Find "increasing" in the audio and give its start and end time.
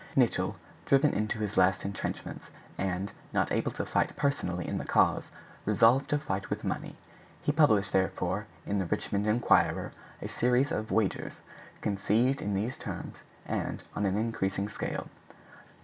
14.17-14.69